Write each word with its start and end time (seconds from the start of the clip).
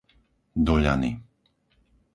Doľany 0.65 1.11